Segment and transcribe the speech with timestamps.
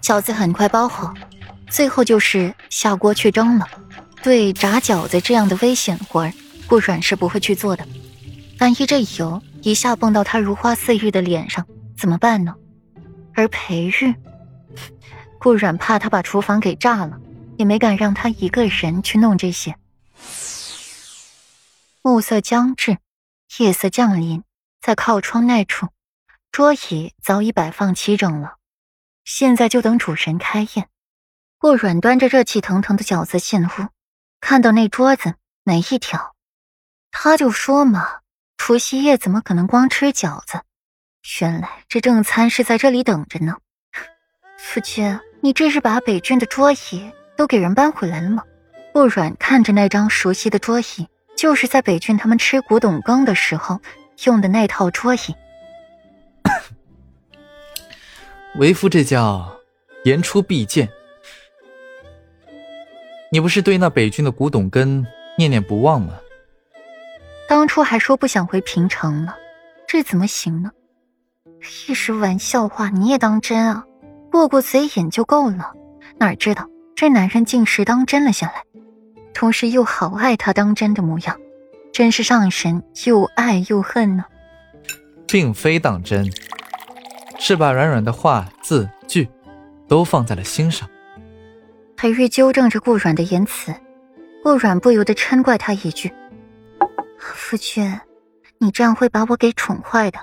[0.00, 1.14] 饺子很快包好，
[1.68, 3.66] 最后就是下锅去蒸了。
[4.22, 6.32] 对炸饺子这样的危险活儿，
[6.66, 7.86] 顾软是不会去做的。
[8.58, 12.54] 万一这油一下蹦到他如花似玉的脸上，怎么办呢？
[13.34, 14.14] 而裴玉，
[15.38, 17.18] 顾软怕他把厨房给炸了，
[17.56, 19.76] 也没敢让他一个人去弄这些。
[22.02, 22.98] 暮色将至，
[23.58, 24.42] 夜色降临，
[24.82, 25.88] 在靠窗那处，
[26.52, 28.56] 桌椅早已摆放齐整了。
[29.32, 30.88] 现在就等主神开宴。
[31.56, 33.68] 顾软端着热气腾腾的饺子进屋，
[34.40, 36.34] 看到那桌子没一条，
[37.12, 38.22] 他就说嘛，
[38.56, 40.62] 除夕夜怎么可能光吃饺子？
[41.40, 43.58] 原来这正餐是在这里等着呢。
[44.58, 48.42] 夫君，你这是把北郡的桌椅都给人搬回来了吗？
[48.92, 51.06] 顾软看着那张熟悉的桌椅。
[51.36, 53.80] 就是在北郡他们吃古董羹的时候
[54.24, 55.18] 用的那套桌椅。
[58.56, 59.56] 为夫这叫
[60.04, 60.88] 言出必践。
[63.32, 65.06] 你不是对那北郡的古董根
[65.38, 66.14] 念念不忘吗？
[67.48, 69.34] 当初还说不想回平城呢，
[69.86, 70.70] 这怎么行呢？
[71.88, 73.84] 一时玩笑话你也当真啊？
[74.30, 75.72] 过过嘴瘾就够了。
[76.18, 78.64] 哪知道这男人竟是当真了下来。
[79.32, 81.38] 同时又好爱他当真的模样，
[81.92, 84.24] 真是让人又爱又恨呢。
[85.28, 86.28] 并非当真，
[87.40, 89.28] 是把软软的话字句
[89.88, 90.88] 都放在了心上。
[91.96, 93.74] 裴玉纠正着顾软的言辞，
[94.44, 96.12] 顾软不由得嗔怪他一句
[97.18, 97.98] ：“夫君，
[98.58, 100.20] 你这样会把我给宠坏的。”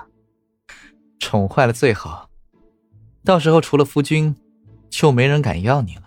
[1.20, 2.30] 宠坏了最好，
[3.24, 4.34] 到时候除了夫君，
[4.88, 6.04] 就没人敢要你了。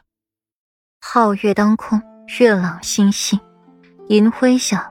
[1.01, 2.01] 皓月当空。
[2.39, 3.37] 月朗星稀，
[4.07, 4.89] 银辉下，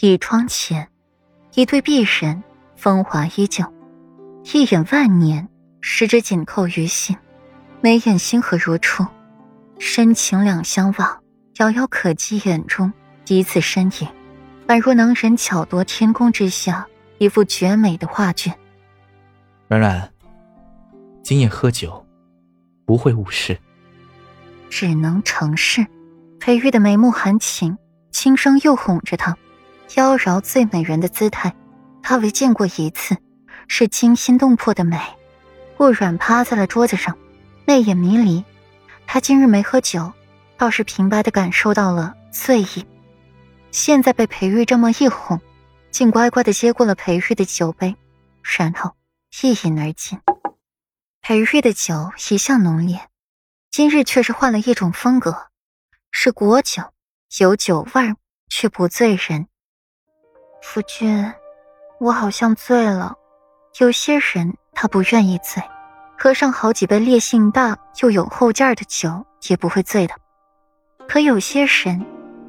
[0.00, 0.88] 倚窗前，
[1.54, 2.42] 一对璧人，
[2.74, 3.64] 风华依旧，
[4.52, 5.48] 一眼万年，
[5.80, 7.16] 十指紧扣于心，
[7.80, 9.04] 眉眼星河如初，
[9.78, 11.22] 深情两相望，
[11.58, 12.92] 遥遥可及眼中
[13.24, 14.08] 彼此身影，
[14.68, 16.86] 宛若能人巧夺天工之下
[17.18, 18.54] 一幅绝美的画卷。
[19.68, 20.12] 软软，
[21.22, 22.06] 今夜喝酒，
[22.84, 23.58] 不会误事，
[24.68, 25.86] 只能成事。
[26.38, 27.76] 裴玉的眉目含情，
[28.10, 29.36] 轻声又哄着他，
[29.96, 31.54] 妖娆最美人的姿态，
[32.02, 33.16] 他唯见过一次，
[33.68, 34.98] 是惊心动魄的美。
[35.80, 37.16] 顾软趴在了桌子上，
[37.64, 38.44] 泪眼迷离。
[39.06, 40.12] 他今日没喝酒，
[40.58, 42.84] 倒是平白的感受到了醉意。
[43.70, 45.40] 现在被裴玉这么一哄，
[45.90, 47.96] 竟乖乖的接过了裴玉的酒杯，
[48.58, 48.94] 然后
[49.42, 50.20] 一饮而尽。
[51.22, 53.08] 裴玉的酒一向浓烈，
[53.70, 55.46] 今日却是换了一种风格。
[56.10, 56.82] 是果酒，
[57.38, 58.16] 有酒味儿，
[58.50, 59.46] 却不醉人。
[60.60, 61.32] 夫君，
[62.00, 63.16] 我好像醉了。
[63.78, 65.62] 有些人他不愿意醉，
[66.18, 70.14] 喝上好几杯烈性大又有后劲儿的酒也不会醉的。
[71.06, 72.02] 可有些人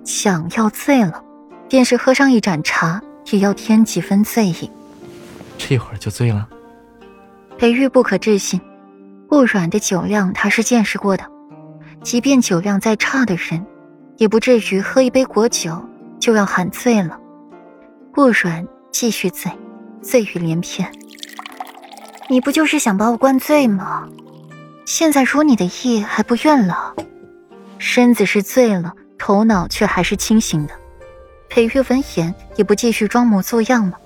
[0.06, 1.22] 想要醉了，
[1.68, 4.72] 便是喝上一盏茶也要添几分醉意。
[5.58, 6.48] 这会儿就醉了？
[7.58, 8.62] 裴玉不可置信，
[9.28, 11.26] 顾软的酒量他是见识过的。
[12.02, 13.66] 即便酒量再差的人，
[14.16, 15.86] 也不至于喝一杯果酒
[16.18, 17.20] 就要喊醉了。
[18.14, 19.52] 顾软继续醉，
[20.02, 20.90] 醉语连篇。
[22.32, 24.08] 你不就是想把我灌醉吗？
[24.86, 26.96] 现在如你的意还不愿了？
[27.78, 30.74] 身子是醉了，头脑却还是清醒的。
[31.50, 34.00] 裴玉闻言也不继续装模作样了，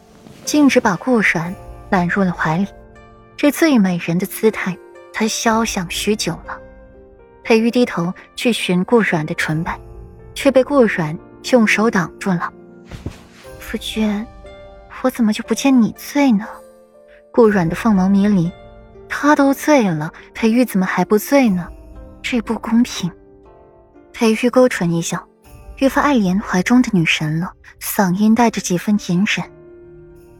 [0.43, 1.53] 径直把顾软
[1.91, 2.65] 揽入了怀里。
[3.37, 4.75] 这最美人的姿态，
[5.13, 6.57] 他肖想许久了。
[7.43, 9.79] 裴玉低头去寻顾软的唇瓣，
[10.33, 11.15] 却被顾软
[11.51, 12.51] 用手挡住了。
[13.59, 14.25] 夫君，
[15.03, 16.47] 我怎么就不见你醉呢？
[17.35, 18.49] 顾软的凤毛迷离，
[19.09, 21.67] 他都醉了，裴玉怎么还不醉呢？
[22.23, 23.11] 这不公平。
[24.13, 25.21] 裴玉勾唇一笑，
[25.79, 27.51] 越发爱怜怀中的女神了，
[27.81, 29.45] 嗓音带着几分隐忍：“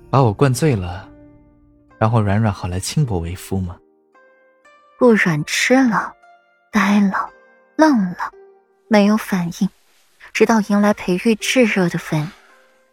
[0.10, 1.10] 把我灌醉了，
[1.98, 3.76] 然后软软好来轻薄为夫吗？”
[4.98, 6.14] 顾软吃了。
[6.72, 7.30] 呆了，
[7.76, 8.32] 愣了，
[8.88, 9.70] 没有反应，
[10.32, 12.32] 直到迎来裴玉炙热的吻，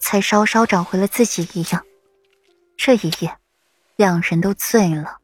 [0.01, 1.83] 才稍稍找回了自己一样。
[2.77, 3.37] 这一夜，
[4.03, 5.19] 两人都醉了，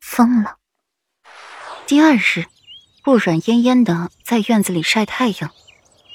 [0.00, 0.56] 疯了。
[1.86, 2.46] 第二日，
[3.04, 5.50] 顾软恹恹的在院子里晒太阳，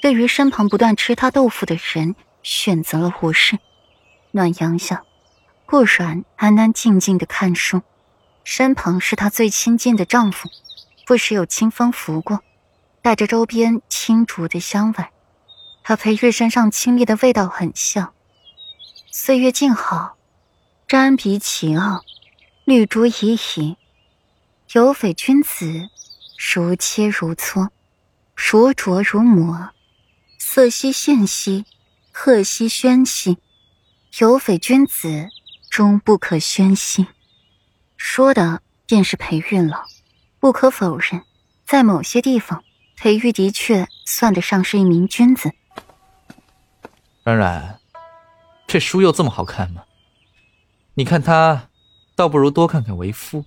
[0.02, 3.60] 对于身旁不断吃他豆腐的人，选择了无视。
[4.32, 5.04] 暖阳下，
[5.64, 7.82] 顾软安安静静的看书，
[8.42, 10.48] 身旁是他最亲近的丈夫。
[11.06, 12.40] 不时有清风拂过，
[13.00, 15.04] 带着周边青竹的香味，
[15.84, 18.12] 和裴玉身上清冽的味道很像。
[19.12, 20.17] 岁月静好，
[20.88, 22.02] 瞻鼻奇傲，
[22.64, 23.76] 绿珠熠熠，
[24.72, 25.90] 有匪君子
[26.38, 27.68] 如切如磋，
[28.34, 29.68] 如琢如磨，
[30.38, 31.66] 色兮宪兮，
[32.10, 33.36] 赫兮喧兮，
[34.18, 35.28] 有匪君子，
[35.68, 37.06] 终不可宣兮。
[37.98, 39.84] 说的便是裴玉了。
[40.40, 41.22] 不可否认，
[41.66, 42.64] 在某些地方，
[42.96, 45.52] 裴玉的确算得上是一名君子。
[47.24, 47.78] 软软，
[48.66, 49.84] 这书又这么好看吗？
[50.98, 51.68] 你看他，
[52.16, 53.44] 倒不如多看看为夫。